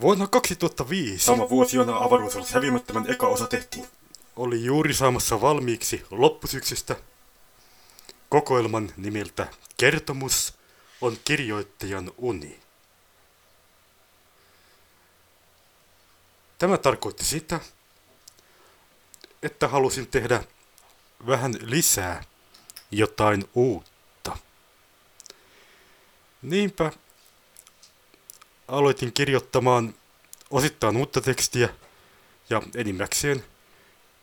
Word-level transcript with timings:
Vuonna 0.00 0.26
2005 0.26 1.24
Sama 1.24 1.48
vuosi, 1.48 1.76
jona 1.76 1.96
avaruusalus 1.96 2.50
häviämättömän 2.50 3.10
eka 3.10 3.26
osa 3.26 3.46
tehtiin. 3.46 3.86
oli 4.36 4.64
juuri 4.64 4.94
saamassa 4.94 5.40
valmiiksi 5.40 6.04
loppusyksystä 6.10 6.96
kokoelman 8.28 8.92
nimeltä 8.96 9.46
Kertomus 9.76 10.54
on 11.00 11.16
kirjoittajan 11.24 12.12
uni. 12.18 12.60
Tämä 16.58 16.78
tarkoitti 16.78 17.24
sitä, 17.24 17.60
että 19.42 19.68
halusin 19.68 20.06
tehdä 20.06 20.44
vähän 21.26 21.54
lisää 21.60 22.24
jotain 22.90 23.48
uutta. 23.54 24.36
Niinpä 26.42 26.92
aloitin 28.68 29.12
kirjoittamaan 29.12 29.94
osittain 30.50 30.96
uutta 30.96 31.20
tekstiä 31.20 31.68
ja 32.50 32.62
enimmäkseen 32.74 33.44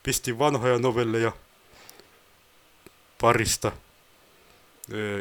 pistin 0.03 0.39
vanhoja 0.39 0.79
novelleja 0.79 1.31
parista 3.21 3.71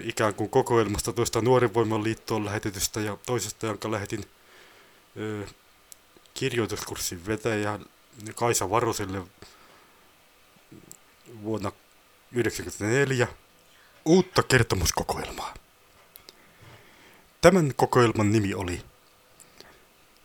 ikään 0.04 0.34
kuin 0.34 0.50
kokoelmasta 0.50 1.12
toista 1.12 1.40
Nuoren 1.40 1.74
Voiman 1.74 2.04
liittoon 2.04 2.44
lähetetystä 2.44 3.00
ja 3.00 3.18
toisesta, 3.26 3.66
jonka 3.66 3.90
lähetin 3.90 4.24
kirjoituskurssin 6.34 7.26
vetäjä 7.26 7.78
Kaisa 8.34 8.70
Varoselle 8.70 9.22
vuonna 11.42 11.70
1994 11.70 13.28
uutta 14.04 14.42
kertomuskokoelmaa. 14.42 15.54
Tämän 17.40 17.72
kokoelman 17.76 18.32
nimi 18.32 18.54
oli 18.54 18.82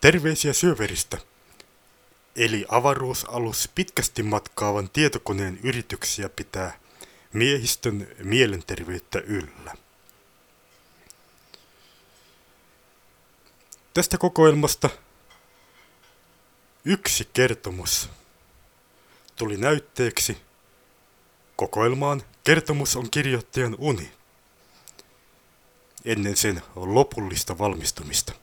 Terveisiä 0.01 0.53
syöveristä, 0.53 1.17
eli 2.35 2.65
avaruusalus 2.69 3.69
pitkästi 3.75 4.23
matkaavan 4.23 4.89
tietokoneen 4.89 5.59
yrityksiä 5.63 6.29
pitää 6.29 6.79
miehistön 7.33 8.07
mielenterveyttä 8.23 9.19
yllä. 9.19 9.73
Tästä 13.93 14.17
kokoelmasta 14.17 14.89
yksi 16.85 17.29
kertomus 17.33 18.09
tuli 19.35 19.57
näytteeksi 19.57 20.37
kokoelmaan 21.55 22.23
Kertomus 22.43 22.95
on 22.95 23.09
kirjoittajan 23.11 23.75
uni 23.77 24.11
ennen 26.05 26.37
sen 26.37 26.61
lopullista 26.75 27.57
valmistumista. 27.57 28.33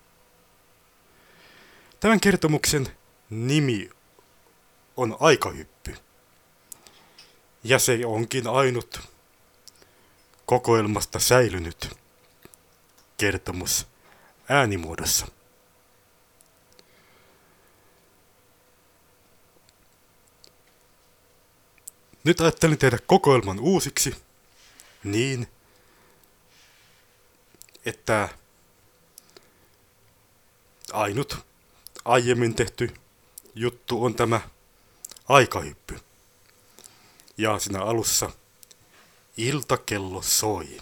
Tämän 2.00 2.20
kertomuksen 2.20 2.88
nimi 3.30 3.90
on 4.96 5.16
Aikahyppy. 5.20 5.96
Ja 7.64 7.78
se 7.78 8.06
onkin 8.06 8.46
ainut 8.46 9.00
kokoelmasta 10.46 11.18
säilynyt 11.18 11.96
kertomus 13.16 13.86
äänimuodossa. 14.48 15.26
Nyt 22.24 22.40
ajattelin 22.40 22.78
tehdä 22.78 22.98
kokoelman 23.06 23.60
uusiksi 23.60 24.16
niin, 25.04 25.48
että 27.84 28.28
ainut 30.92 31.46
aiemmin 32.06 32.54
tehty 32.54 32.94
juttu 33.54 34.04
on 34.04 34.14
tämä 34.14 34.40
aikahyppy. 35.28 36.00
Ja 37.38 37.58
siinä 37.58 37.82
alussa 37.82 38.30
iltakello 39.36 40.22
soi. 40.22 40.80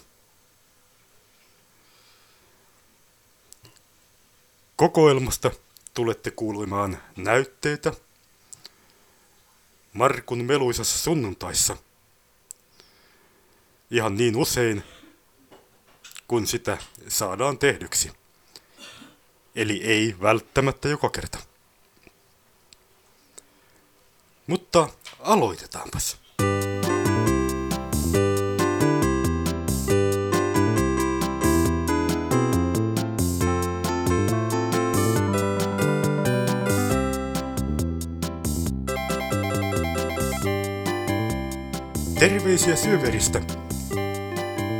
Kokoelmasta 4.76 5.50
tulette 5.94 6.30
kuulemaan 6.30 7.02
näytteitä 7.16 7.92
Markun 9.92 10.44
meluisassa 10.44 10.98
sunnuntaissa. 10.98 11.76
Ihan 13.90 14.16
niin 14.16 14.36
usein, 14.36 14.82
kun 16.28 16.46
sitä 16.46 16.78
saadaan 17.08 17.58
tehdyksi. 17.58 18.23
Eli 19.56 19.82
ei 19.84 20.16
välttämättä 20.22 20.88
joka 20.88 21.10
kerta. 21.10 21.38
Mutta 24.47 24.88
aloitetaanpas. 25.20 26.19
Terveisiä 42.19 42.76
syöveristä, 42.76 43.41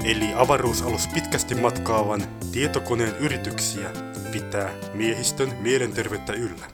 eli 0.05 0.35
avaruusalus 0.35 1.09
pitkästi 1.09 1.55
matkaavan 1.55 2.39
tietokoneen 2.53 3.17
yrityksiä 3.17 3.91
pitää 4.33 4.75
miehistön 4.95 5.57
mielenterveyttä 5.57 6.33
yllä. 6.33 6.71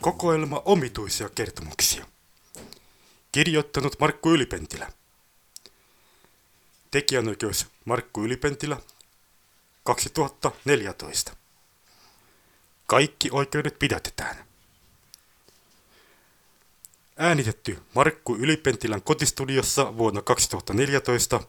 Kokoelma 0.00 0.62
omituisia 0.64 1.28
kertomuksia. 1.28 2.06
Kirjoittanut 3.32 4.00
Markku 4.00 4.30
Ylipentilä. 4.30 4.92
Tekijänoikeus 6.90 7.66
Markku 7.84 8.24
Ylipentilä 8.24 8.76
2014. 9.84 11.36
Kaikki 12.86 13.28
oikeudet 13.32 13.78
pidätetään. 13.78 14.36
Äänitetty 17.16 17.78
Markku 17.94 18.36
Ylipentilän 18.36 19.02
kotistudiossa 19.02 19.96
vuonna 19.96 20.22
2014. 20.22 21.40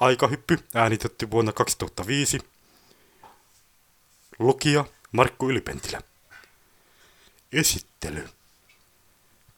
Aikahyppy 0.00 0.58
äänitetty 0.74 1.30
vuonna 1.30 1.52
2005. 1.52 2.38
Lukija 4.38 4.84
Markku 5.12 5.50
Ylipentilä. 5.50 6.00
Esittely. 7.52 8.28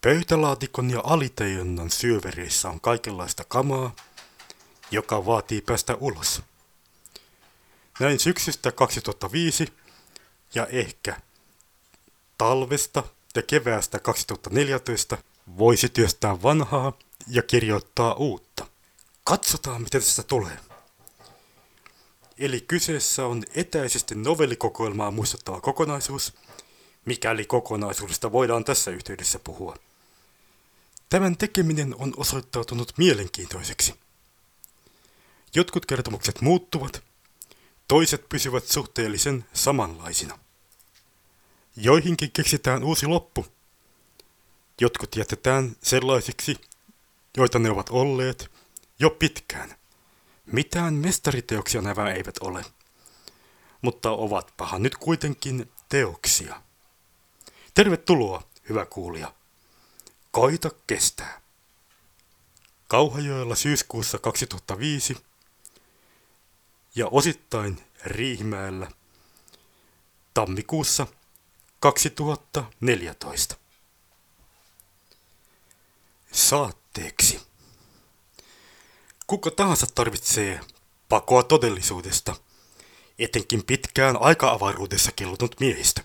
Pöytälaatikon 0.00 0.90
ja 0.90 1.00
alitajonnan 1.04 1.90
syövereissä 1.90 2.68
on 2.68 2.80
kaikenlaista 2.80 3.44
kamaa, 3.48 3.96
joka 4.90 5.26
vaatii 5.26 5.60
päästä 5.60 5.94
ulos. 6.00 6.42
Näin 8.00 8.20
syksystä 8.20 8.72
2005 8.72 9.72
ja 10.54 10.66
ehkä 10.66 11.20
talvesta 12.38 13.02
ja 13.36 13.42
keväästä 13.42 13.98
2014 13.98 15.18
voisi 15.58 15.88
työstää 15.88 16.42
vanhaa 16.42 16.92
ja 17.28 17.42
kirjoittaa 17.42 18.14
uutta. 18.14 18.43
Katsotaan, 19.24 19.82
miten 19.82 20.00
tästä 20.00 20.22
tulee. 20.22 20.58
Eli 22.38 22.60
kyseessä 22.60 23.26
on 23.26 23.42
etäisesti 23.54 24.14
novellikokoelmaa 24.14 25.10
muistuttava 25.10 25.60
kokonaisuus, 25.60 26.32
mikäli 27.04 27.44
kokonaisuudesta 27.44 28.32
voidaan 28.32 28.64
tässä 28.64 28.90
yhteydessä 28.90 29.38
puhua. 29.38 29.76
Tämän 31.08 31.36
tekeminen 31.36 31.94
on 31.98 32.14
osoittautunut 32.16 32.92
mielenkiintoiseksi. 32.98 33.94
Jotkut 35.54 35.86
kertomukset 35.86 36.40
muuttuvat, 36.40 37.02
toiset 37.88 38.28
pysyvät 38.28 38.64
suhteellisen 38.64 39.44
samanlaisina. 39.52 40.38
Joihinkin 41.76 42.32
keksitään 42.32 42.84
uusi 42.84 43.06
loppu. 43.06 43.46
Jotkut 44.80 45.16
jätetään 45.16 45.76
sellaisiksi, 45.82 46.56
joita 47.36 47.58
ne 47.58 47.70
ovat 47.70 47.90
olleet 47.90 48.53
jo 48.98 49.10
pitkään. 49.10 49.74
Mitään 50.46 50.94
mestariteoksia 50.94 51.82
nämä 51.82 52.10
eivät 52.10 52.38
ole, 52.40 52.64
mutta 53.82 54.10
ovatpahan 54.10 54.82
nyt 54.82 54.96
kuitenkin 54.96 55.72
teoksia. 55.88 56.62
Tervetuloa, 57.74 58.42
hyvä 58.68 58.86
kuulija. 58.86 59.34
Koita 60.30 60.70
kestää. 60.86 61.40
Kauhajoella 62.88 63.54
syyskuussa 63.54 64.18
2005 64.18 65.16
ja 66.94 67.06
osittain 67.06 67.82
Riihimäellä 68.04 68.90
tammikuussa 70.34 71.06
2014. 71.80 73.56
Saatteeksi. 76.32 77.53
Kuka 79.26 79.50
tahansa 79.50 79.86
tarvitsee 79.94 80.60
pakoa 81.08 81.42
todellisuudesta, 81.42 82.36
etenkin 83.18 83.64
pitkään 83.64 84.16
aika-avaruudessa 84.20 85.12
kellutunut 85.12 85.60
miehistä. 85.60 86.02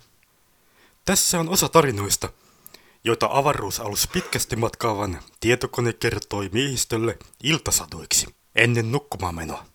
Tässä 1.06 1.40
on 1.40 1.50
osa 1.50 1.70
tarinoista, 1.70 2.30
joita 3.04 3.30
avaruusalus 3.32 4.08
pitkästi 4.08 4.56
matkaavan 4.56 5.20
tietokone 5.40 5.94
kertoi 5.94 6.50
miehistölle 6.54 7.18
iltasadoiksi 7.44 8.36
ennen 8.56 8.92
nukkumaanmenoa. 8.92 9.66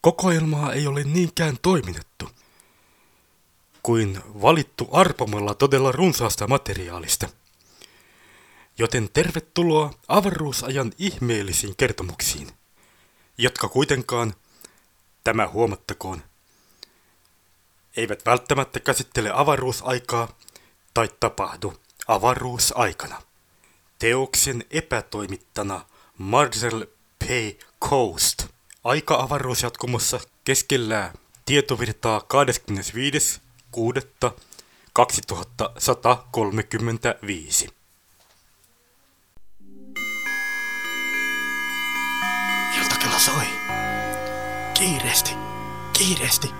Kokoelmaa 0.00 0.72
ei 0.72 0.86
ole 0.86 1.04
niinkään 1.04 1.58
toimitettu 1.62 2.28
kuin 3.82 4.20
valittu 4.42 4.88
arpomalla 4.92 5.54
todella 5.54 5.92
runsaasta 5.92 6.46
materiaalista. 6.46 7.28
Joten 8.78 9.08
tervetuloa 9.12 9.94
avaruusajan 10.08 10.92
ihmeellisiin 10.98 11.76
kertomuksiin, 11.76 12.48
jotka 13.38 13.68
kuitenkaan, 13.68 14.34
tämä 15.24 15.48
huomattakoon, 15.48 16.22
eivät 17.96 18.26
välttämättä 18.26 18.80
käsittele 18.80 19.30
avaruusaikaa 19.34 20.38
tai 20.94 21.08
tapahdu 21.20 21.74
avaruusaikana. 22.08 23.22
Teoksen 23.98 24.64
epätoimittana 24.70 25.86
Marcel 26.18 26.86
P. 27.18 27.24
Coast. 27.84 28.46
Aika-avaruusjatkumossa 28.84 30.20
keskellä 30.44 31.12
tietovirtaa 31.44 32.22
25.6.2135. 37.66 37.72
soi. 43.24 43.44
Kiireesti, 44.74 45.30
kiireesti. 45.98 46.50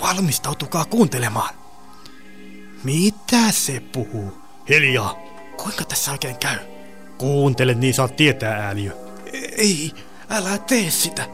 Valmistautukaa 0.00 0.84
kuuntelemaan. 0.84 1.54
Mitä 2.84 3.52
se 3.52 3.80
puhuu? 3.92 4.42
Hiljaa. 4.68 5.14
Kuinka 5.56 5.84
tässä 5.84 6.12
oikein 6.12 6.36
käy? 6.36 6.58
Kuuntele, 7.18 7.74
niin 7.74 7.94
saat 7.94 8.16
tietää 8.16 8.66
ääliö. 8.66 8.92
Ei, 9.56 9.92
älä 10.30 10.58
tee 10.58 10.90
sitä. 10.90 11.26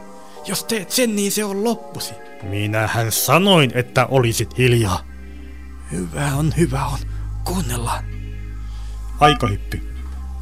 Jos 0.45 0.63
teet 0.63 0.91
sen, 0.91 1.15
niin 1.15 1.31
se 1.31 1.45
on 1.45 1.63
loppusi. 1.63 2.13
Minähän 2.43 3.11
sanoin, 3.11 3.71
että 3.75 4.05
olisit 4.05 4.57
hiljaa. 4.57 4.99
Hyvä 5.91 6.35
on, 6.35 6.53
hyvä 6.57 6.85
on. 6.85 6.99
Kuunnellaan. 7.43 8.03
Aikahyppy. 9.19 9.92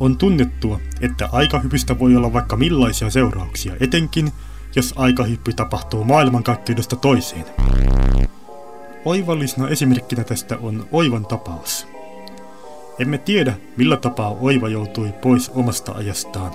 On 0.02 0.18
tunnettua, 0.18 0.80
että 1.02 1.30
aikahypystä 1.32 2.00
voi 2.00 2.16
olla 2.16 2.34
vaikka 2.34 2.58
millaisia 2.58 3.10
seurauksia, 3.10 3.74
etenkin 3.80 4.32
jos 4.76 4.94
aikahyppy 4.96 5.54
tapahtuu 5.54 6.04
maailmankaikkeudesta 6.04 6.96
toiseen. 6.96 7.46
Oivallisena 9.06 9.70
esimerkkinä 9.70 10.24
tästä 10.24 10.58
on 10.58 10.88
Oivan 10.92 11.26
tapaus. 11.26 11.88
Emme 13.00 13.18
tiedä, 13.18 13.54
millä 13.78 13.98
tapaa 13.98 14.30
Oiva 14.40 14.70
joutui 14.70 15.12
pois 15.12 15.50
omasta 15.50 15.92
ajastaan. 15.92 16.52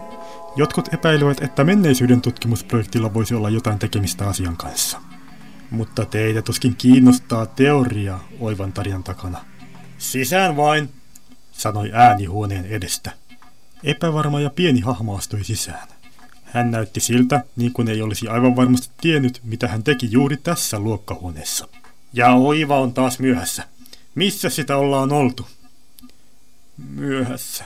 Jotkut 0.56 0.94
epäilevät, 0.94 1.42
että 1.42 1.64
menneisyyden 1.64 2.20
tutkimusprojektilla 2.20 3.14
voisi 3.14 3.34
olla 3.34 3.50
jotain 3.50 3.78
tekemistä 3.78 4.28
asian 4.28 4.56
kanssa. 4.56 5.00
Mutta 5.70 6.04
teitä 6.04 6.42
tuskin 6.42 6.76
kiinnostaa 6.76 7.46
teoria 7.46 8.18
Oivan 8.40 8.72
tarinan 8.72 9.04
takana. 9.04 9.38
Sisään 9.98 10.56
vain, 10.56 10.88
sanoi 11.52 11.90
ääni 11.92 12.24
huoneen 12.24 12.66
edestä. 12.66 13.25
Epävarma 13.84 14.40
ja 14.40 14.50
pieni 14.50 14.80
hahmo 14.80 15.16
astui 15.16 15.44
sisään. 15.44 15.88
Hän 16.44 16.70
näytti 16.70 17.00
siltä, 17.00 17.44
niin 17.56 17.72
kuin 17.72 17.88
ei 17.88 18.02
olisi 18.02 18.28
aivan 18.28 18.56
varmasti 18.56 18.90
tiennyt, 19.00 19.40
mitä 19.44 19.68
hän 19.68 19.82
teki 19.82 20.08
juuri 20.10 20.36
tässä 20.36 20.78
luokkahuoneessa. 20.78 21.68
Ja 22.12 22.32
Oiva 22.32 22.80
on 22.80 22.94
taas 22.94 23.18
myöhässä. 23.18 23.64
Missä 24.14 24.50
sitä 24.50 24.76
ollaan 24.76 25.12
oltu? 25.12 25.46
Myöhässä, 26.94 27.64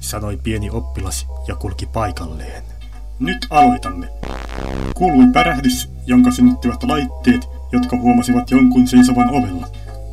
sanoi 0.00 0.36
pieni 0.42 0.70
oppilas 0.70 1.26
ja 1.48 1.56
kulki 1.56 1.86
paikalleen. 1.86 2.62
Nyt 3.18 3.46
aloitamme. 3.50 4.08
Kuului 4.94 5.26
pärähdys, 5.32 5.88
jonka 6.06 6.30
synnyttivät 6.30 6.82
laitteet, 6.82 7.48
jotka 7.72 7.96
huomasivat 7.96 8.50
jonkun 8.50 8.88
seisovan 8.88 9.30
ovella. 9.30 9.68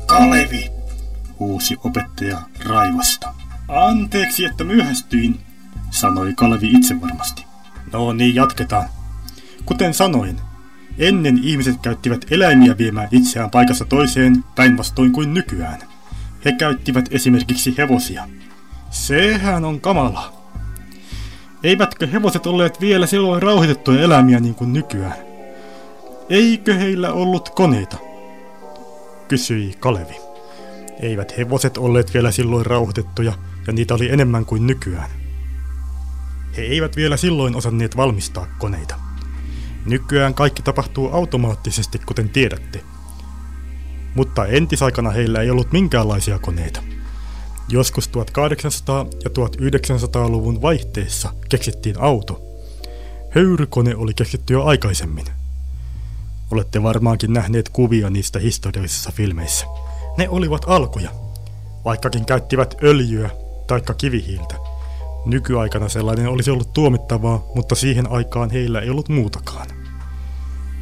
Kalevi! 0.06 0.78
huusi 1.38 1.76
opettaja 1.84 2.42
raivasta. 2.64 3.34
Anteeksi, 3.68 4.44
että 4.44 4.64
myöhästyin, 4.64 5.40
sanoi 5.90 6.32
Kalevi 6.36 6.70
itsevarmasti. 6.70 7.44
No 7.92 8.12
niin, 8.12 8.34
jatketaan. 8.34 8.88
Kuten 9.64 9.94
sanoin, 9.94 10.40
ennen 10.98 11.40
ihmiset 11.42 11.76
käyttivät 11.82 12.26
eläimiä 12.30 12.78
viemään 12.78 13.08
itseään 13.10 13.50
paikassa 13.50 13.84
toiseen 13.84 14.44
päinvastoin 14.54 15.12
kuin 15.12 15.34
nykyään. 15.34 15.78
He 16.44 16.52
käyttivät 16.52 17.08
esimerkiksi 17.10 17.74
hevosia. 17.78 18.28
Sehän 18.90 19.64
on 19.64 19.80
kamala. 19.80 20.32
Eivätkö 21.62 22.06
hevoset 22.06 22.46
olleet 22.46 22.80
vielä 22.80 23.06
silloin 23.06 23.42
rauhoitettuja 23.42 24.02
eläimiä 24.02 24.40
niin 24.40 24.54
kuin 24.54 24.72
nykyään? 24.72 25.16
Eikö 26.28 26.74
heillä 26.74 27.12
ollut 27.12 27.48
koneita? 27.48 27.96
Kysyi 29.28 29.74
Kalevi. 29.80 30.16
Eivät 31.00 31.38
hevoset 31.38 31.78
olleet 31.78 32.14
vielä 32.14 32.30
silloin 32.30 32.66
rauhoitettuja, 32.66 33.32
ja 33.68 33.72
niitä 33.72 33.94
oli 33.94 34.10
enemmän 34.10 34.46
kuin 34.46 34.66
nykyään. 34.66 35.10
He 36.56 36.62
eivät 36.62 36.96
vielä 36.96 37.16
silloin 37.16 37.56
osanneet 37.56 37.96
valmistaa 37.96 38.46
koneita. 38.58 38.94
Nykyään 39.86 40.34
kaikki 40.34 40.62
tapahtuu 40.62 41.10
automaattisesti, 41.12 41.98
kuten 41.98 42.28
tiedätte. 42.28 42.80
Mutta 44.14 44.46
entisaikana 44.46 45.10
heillä 45.10 45.40
ei 45.40 45.50
ollut 45.50 45.72
minkäänlaisia 45.72 46.38
koneita. 46.38 46.82
Joskus 47.68 48.08
1800- 48.08 48.12
ja 49.24 49.30
1900-luvun 49.30 50.62
vaihteessa 50.62 51.32
keksittiin 51.48 52.00
auto. 52.00 52.42
Höyrykone 53.30 53.96
oli 53.96 54.14
keksitty 54.14 54.52
jo 54.52 54.64
aikaisemmin. 54.64 55.26
Olette 56.50 56.82
varmaankin 56.82 57.32
nähneet 57.32 57.68
kuvia 57.68 58.10
niistä 58.10 58.38
historiallisissa 58.38 59.12
filmeissä. 59.12 59.66
Ne 60.18 60.28
olivat 60.28 60.64
alkuja, 60.66 61.10
vaikkakin 61.84 62.24
käyttivät 62.24 62.74
öljyä 62.82 63.30
taikka 63.68 63.94
kivihiiltä. 63.94 64.54
Nykyaikana 65.26 65.88
sellainen 65.88 66.28
olisi 66.28 66.50
ollut 66.50 66.72
tuomittavaa, 66.72 67.44
mutta 67.54 67.74
siihen 67.74 68.10
aikaan 68.10 68.50
heillä 68.50 68.80
ei 68.80 68.90
ollut 68.90 69.08
muutakaan. 69.08 69.66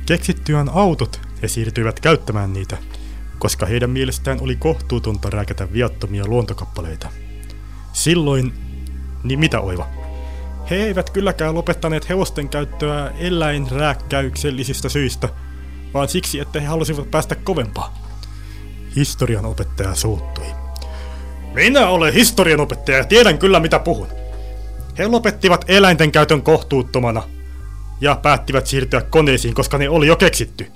Keksittyään 0.06 0.68
autot 0.68 1.20
he 1.42 1.48
siirtyivät 1.48 2.00
käyttämään 2.00 2.52
niitä, 2.52 2.76
koska 3.38 3.66
heidän 3.66 3.90
mielestään 3.90 4.40
oli 4.40 4.56
kohtuutonta 4.56 5.30
rääkätä 5.30 5.72
viattomia 5.72 6.26
luontokappaleita. 6.26 7.08
Silloin, 7.92 8.52
niin 9.24 9.38
mitä 9.38 9.60
oiva? 9.60 9.86
He 10.70 10.76
eivät 10.76 11.10
kylläkään 11.10 11.54
lopettaneet 11.54 12.08
hevosten 12.08 12.48
käyttöä 12.48 13.12
eläinrääkkäyksellisistä 13.18 14.88
syistä, 14.88 15.28
vaan 15.94 16.08
siksi, 16.08 16.40
että 16.40 16.60
he 16.60 16.66
halusivat 16.66 17.10
päästä 17.10 17.34
kovempaa. 17.34 17.94
Historian 18.96 19.44
opettaja 19.46 19.94
suuttui. 19.94 20.65
Minä 21.56 21.88
olen 21.88 22.14
historian 22.14 22.60
opettaja 22.60 22.98
ja 22.98 23.04
tiedän 23.04 23.38
kyllä 23.38 23.60
mitä 23.60 23.78
puhun. 23.78 24.08
He 24.98 25.06
lopettivat 25.06 25.64
eläinten 25.68 26.12
käytön 26.12 26.42
kohtuuttomana 26.42 27.22
ja 28.00 28.16
päättivät 28.22 28.66
siirtyä 28.66 29.00
koneisiin, 29.00 29.54
koska 29.54 29.78
ne 29.78 29.88
oli 29.88 30.06
jo 30.06 30.16
keksitty. 30.16 30.72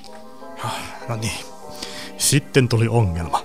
No 1.09 1.17
niin. 1.17 1.45
Sitten 2.19 2.69
tuli 2.69 2.89
ongelma. 2.89 3.45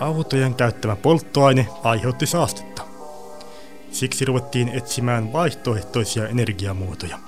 Autojen 0.00 0.54
käyttämä 0.54 0.96
polttoaine 0.96 1.68
aiheutti 1.84 2.26
saastetta. 2.26 2.82
Siksi 3.90 4.24
ruvettiin 4.24 4.68
etsimään 4.68 5.32
vaihtoehtoisia 5.32 6.28
energiamuotoja. 6.28 7.18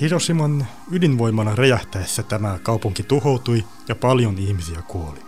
Hiroshiman 0.00 0.66
ydinvoimana 0.92 1.54
räjähtäessä 1.54 2.22
tämä 2.22 2.58
kaupunki 2.62 3.02
tuhoutui 3.02 3.64
ja 3.88 3.94
paljon 3.94 4.38
ihmisiä 4.38 4.82
kuoli. 4.88 5.18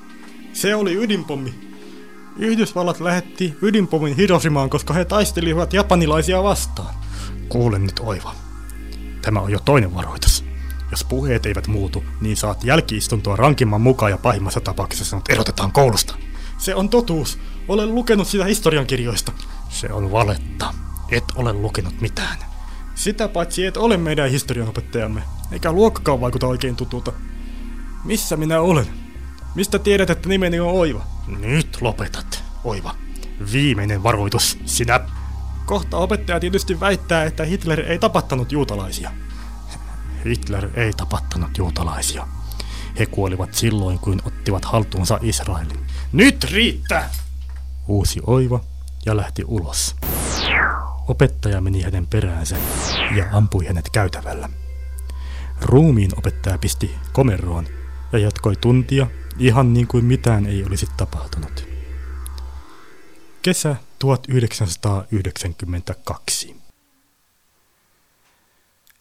Se 0.53 0.75
oli 0.75 0.95
ydinpommi. 0.95 1.72
Yhdysvallat 2.37 3.01
lähetti 3.01 3.57
ydinpommin 3.63 4.17
Hiroshimaan, 4.17 4.71
koska 4.71 4.95
he 4.95 5.05
taistelivat 5.05 5.73
japanilaisia 5.73 6.43
vastaan. 6.43 6.95
Kuulen 7.49 7.83
nyt 7.83 8.01
oiva. 8.01 8.35
Tämä 9.23 9.41
on 9.41 9.51
jo 9.51 9.59
toinen 9.65 9.95
varoitus. 9.95 10.45
Jos 10.91 11.05
puheet 11.05 11.47
eivät 11.47 11.67
muutu, 11.67 12.05
niin 12.21 12.37
saat 12.37 12.65
jälkiistuntoa 12.65 13.37
rankimman 13.37 13.81
mukaan 13.81 14.11
ja 14.11 14.19
pahimmassa 14.19 14.61
tapauksessa 14.61 15.05
sanot 15.05 15.31
erotetaan 15.31 15.73
koulusta. 15.73 16.15
Se 16.59 16.75
on 16.75 16.89
totuus. 16.89 17.39
Olen 17.69 17.95
lukenut 17.95 18.29
sitä 18.29 18.45
historiankirjoista. 18.45 19.33
Se 19.69 19.93
on 19.93 20.13
valetta. 20.13 20.75
Et 21.11 21.25
ole 21.35 21.53
lukenut 21.53 22.01
mitään. 22.01 22.39
Sitä 22.95 23.29
paitsi 23.29 23.67
et 23.67 23.77
ole 23.77 23.97
meidän 23.97 24.31
historianopettajamme, 24.31 25.23
eikä 25.53 25.73
luokkakaan 25.73 26.21
vaikuta 26.21 26.47
oikein 26.47 26.77
tutulta. 26.77 27.13
Missä 28.05 28.37
minä 28.37 28.61
olen? 28.61 29.02
Mistä 29.55 29.79
tiedät, 29.79 30.11
että 30.11 30.29
nimeni 30.29 30.61
on 30.61 30.73
Oiva? 30.73 31.03
Nyt 31.27 31.79
lopetat, 31.81 32.45
Oiva. 32.65 32.95
Viimeinen 33.53 34.03
varoitus, 34.03 34.59
sinä. 34.65 35.01
Kohta 35.67 35.97
opettaja 35.97 36.41
tietysti 36.41 36.81
väittää, 36.81 37.25
että 37.25 37.45
Hitler 37.45 37.81
ei 37.81 37.99
tapattanut 37.99 38.53
juutalaisia. 38.53 39.11
Hitler 40.25 40.69
ei 40.75 40.93
tapattanut 40.93 41.59
juutalaisia. 41.59 42.27
He 42.99 43.07
kuolivat 43.07 43.55
silloin, 43.55 43.99
kun 43.99 44.23
ottivat 44.25 44.65
haltuunsa 44.65 45.19
Israelin. 45.23 45.87
Nyt 46.13 46.45
riittää! 46.45 47.11
Uusi 47.89 48.21
Oiva 48.27 48.61
ja 49.07 49.17
lähti 49.17 49.45
ulos. 49.47 49.97
Opettaja 51.09 51.61
meni 51.61 51.83
hänen 51.83 52.07
peräänsä 52.07 52.57
ja 53.17 53.25
ampui 53.33 53.67
hänet 53.67 53.91
käytävällä. 53.91 54.49
Ruumiin 55.61 56.11
opettaja 56.19 56.59
pisti 56.59 56.95
komeroon 57.13 57.67
ja 58.13 58.19
jatkoi 58.19 58.57
tuntia 58.57 59.07
ihan 59.39 59.73
niin 59.73 59.87
kuin 59.87 60.05
mitään 60.05 60.47
ei 60.47 60.65
olisi 60.65 60.87
tapahtunut. 60.97 61.69
Kesä 63.43 63.77
1992. 63.99 66.57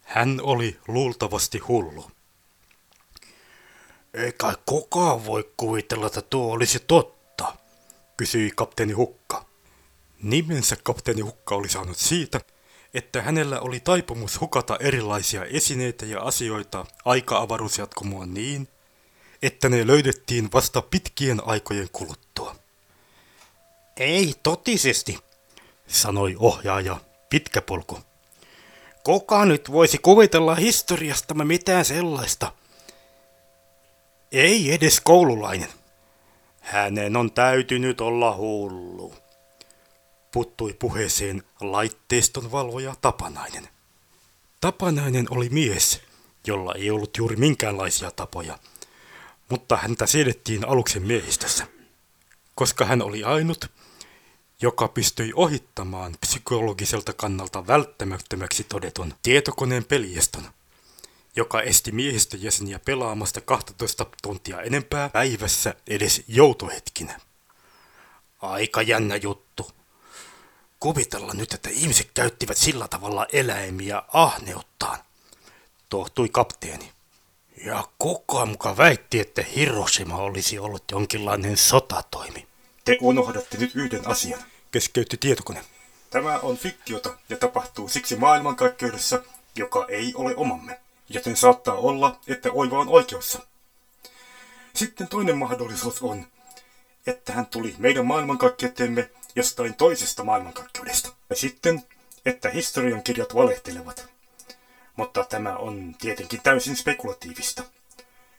Hän 0.01 0.39
oli 0.43 0.79
luultavasti 0.87 1.57
hullu. 1.57 2.11
Eikä 4.13 4.53
kukaan 4.65 5.25
voi 5.25 5.51
kuvitella, 5.57 6.07
että 6.07 6.21
tuo 6.21 6.53
olisi 6.53 6.79
totta, 6.79 7.55
kysyi 8.17 8.51
kapteeni 8.55 8.93
Hukka. 8.93 9.45
Nimensä 10.23 10.77
kapteeni 10.83 11.21
Hukka 11.21 11.55
oli 11.55 11.69
saanut 11.69 11.97
siitä, 11.97 12.41
että 12.93 13.21
hänellä 13.21 13.59
oli 13.59 13.79
taipumus 13.79 14.41
hukata 14.41 14.77
erilaisia 14.79 15.45
esineitä 15.45 16.05
ja 16.05 16.21
asioita 16.21 16.85
aika-avaruusjatkumoon 17.05 18.33
niin, 18.33 18.67
että 19.41 19.69
ne 19.69 19.87
löydettiin 19.87 20.49
vasta 20.53 20.81
pitkien 20.81 21.41
aikojen 21.45 21.89
kuluttua. 21.91 22.55
Ei 23.97 24.33
totisesti, 24.43 25.19
sanoi 25.87 26.35
ohjaaja 26.39 26.97
Pitkäpolku. 27.29 27.99
Kuka 29.03 29.45
nyt 29.45 29.71
voisi 29.71 29.97
kuvitella 29.97 30.55
historiastamme 30.55 31.45
mitään 31.45 31.85
sellaista? 31.85 32.51
Ei 34.31 34.73
edes 34.73 34.99
koululainen. 34.99 35.69
Hänen 36.59 37.17
on 37.17 37.31
täytynyt 37.31 38.01
olla 38.01 38.35
hullu. 38.35 39.13
Puttui 40.31 40.73
puheeseen 40.73 41.43
laitteiston 41.61 42.51
valvoja 42.51 42.95
Tapanainen. 43.01 43.69
Tapanainen 44.61 45.27
oli 45.29 45.49
mies, 45.49 46.01
jolla 46.47 46.73
ei 46.73 46.91
ollut 46.91 47.17
juuri 47.17 47.35
minkäänlaisia 47.35 48.11
tapoja, 48.11 48.59
mutta 49.51 49.77
häntä 49.77 50.07
siedettiin 50.07 50.67
aluksen 50.67 51.03
miehistössä, 51.03 51.67
koska 52.55 52.85
hän 52.85 53.01
oli 53.01 53.23
ainut, 53.23 53.65
joka 54.61 54.87
pystyi 54.87 55.33
ohittamaan 55.35 56.15
psykologiselta 56.21 57.13
kannalta 57.13 57.67
välttämättömäksi 57.67 58.63
todetun 58.63 59.13
tietokoneen 59.21 59.83
pelieston, 59.83 60.43
joka 61.35 61.61
esti 61.61 61.91
miehistöjäseniä 61.91 62.79
pelaamasta 62.85 63.41
12 63.41 64.05
tuntia 64.23 64.61
enempää 64.61 65.09
päivässä 65.09 65.75
edes 65.87 66.23
joutohetkinä. 66.27 67.19
Aika 68.41 68.81
jännä 68.81 69.15
juttu. 69.15 69.71
Kuvitella 70.79 71.33
nyt, 71.33 71.53
että 71.53 71.69
ihmiset 71.69 72.11
käyttivät 72.13 72.57
sillä 72.57 72.87
tavalla 72.87 73.25
eläimiä 73.33 74.03
ahneuttaan, 74.13 74.99
tohtui 75.89 76.29
kapteeni. 76.29 76.91
Ja 77.65 77.83
kukaan 77.99 78.49
muka 78.49 78.77
väitti, 78.77 79.19
että 79.19 79.43
Hiroshima 79.55 80.17
olisi 80.17 80.59
ollut 80.59 80.83
jonkinlainen 80.91 81.57
sotatoimi. 81.57 82.47
Te 82.85 82.97
unohdatte 83.01 83.57
nyt 83.57 83.75
yhden 83.75 84.07
asian. 84.07 84.39
Keskeytti 84.71 85.17
tietokone. 85.17 85.61
Tämä 86.09 86.39
on 86.39 86.57
fiktiota 86.57 87.17
ja 87.29 87.37
tapahtuu 87.37 87.89
siksi 87.89 88.15
maailmankaikkeudessa, 88.15 89.23
joka 89.55 89.85
ei 89.89 90.13
ole 90.15 90.35
omamme. 90.35 90.79
Joten 91.09 91.37
saattaa 91.37 91.75
olla, 91.75 92.19
että 92.27 92.51
Oiva 92.51 92.79
on 92.79 92.89
oikeassa. 92.89 93.39
Sitten 94.75 95.07
toinen 95.07 95.37
mahdollisuus 95.37 96.01
on, 96.01 96.27
että 97.07 97.33
hän 97.33 97.45
tuli 97.45 97.75
meidän 97.77 98.05
maailmankaikkeuteemme 98.05 99.09
jostain 99.35 99.73
toisesta 99.73 100.23
maailmankaikkeudesta. 100.23 101.09
Ja 101.29 101.35
sitten, 101.35 101.83
että 102.25 102.49
historiankirjat 102.49 103.35
valehtelevat. 103.35 104.10
Mutta 105.01 105.23
tämä 105.23 105.55
on 105.55 105.95
tietenkin 106.01 106.41
täysin 106.41 106.75
spekulatiivista. 106.75 107.63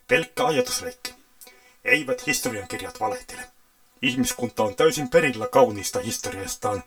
Pelkkä 0.08 0.46
ajatusleikki. 0.46 1.14
Eivät 1.84 2.26
historiankirjat 2.26 3.00
valehtele. 3.00 3.42
Ihmiskunta 4.02 4.62
on 4.62 4.74
täysin 4.74 5.08
perillä 5.08 5.48
kauniista 5.48 6.00
historiastaan, 6.00 6.84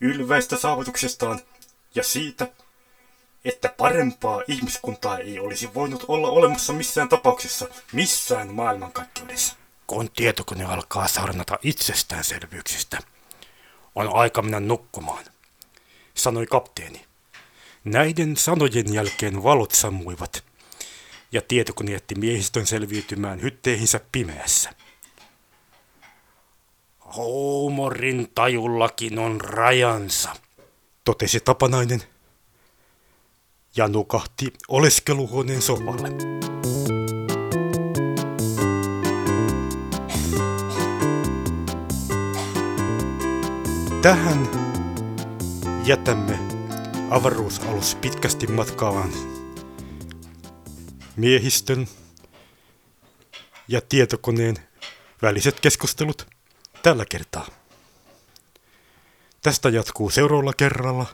ylväistä 0.00 0.56
saavutuksestaan 0.56 1.40
ja 1.94 2.02
siitä, 2.02 2.48
että 3.44 3.74
parempaa 3.76 4.42
ihmiskuntaa 4.48 5.18
ei 5.18 5.38
olisi 5.38 5.74
voinut 5.74 6.04
olla 6.08 6.28
olemassa 6.28 6.72
missään 6.72 7.08
tapauksessa, 7.08 7.68
missään 7.92 8.54
maailmankaikkeudessa. 8.54 9.56
Kun 9.86 10.10
tietokone 10.10 10.64
alkaa 10.64 11.08
sarnata 11.08 11.58
itsestäänselvyyksistä, 11.62 12.98
on 13.94 14.14
aika 14.14 14.42
mennä 14.42 14.60
nukkumaan, 14.60 15.24
sanoi 16.14 16.46
kapteeni. 16.46 17.09
Näiden 17.84 18.36
sanojen 18.36 18.94
jälkeen 18.94 19.42
valot 19.42 19.70
sammuivat, 19.70 20.44
ja 21.32 21.42
tietokone 21.48 21.92
jätti 21.92 22.14
miehistön 22.14 22.66
selviytymään 22.66 23.42
hytteihinsä 23.42 24.00
pimeässä. 24.12 24.70
Huumorin 27.16 28.32
tajullakin 28.34 29.18
on 29.18 29.40
rajansa, 29.40 30.36
totesi 31.04 31.40
tapanainen 31.40 32.02
ja 33.76 33.88
nukahti 33.88 34.52
oleskeluhuoneen 34.68 35.62
sohvalle. 35.62 36.08
Tähän 44.02 44.48
jätämme 45.84 46.49
avaruusalus 47.10 47.94
pitkästi 47.94 48.46
matkaavan 48.46 49.12
miehistön 51.16 51.88
ja 53.68 53.80
tietokoneen 53.80 54.56
väliset 55.22 55.60
keskustelut 55.60 56.26
tällä 56.82 57.04
kertaa. 57.10 57.46
Tästä 59.42 59.68
jatkuu 59.68 60.10
seuraavalla 60.10 60.52
kerralla, 60.52 61.06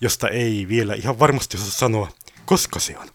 josta 0.00 0.28
ei 0.28 0.68
vielä 0.68 0.94
ihan 0.94 1.18
varmasti 1.18 1.56
osaa 1.56 1.70
sanoa, 1.70 2.08
koska 2.44 2.80
se 2.80 2.98
on. 2.98 3.08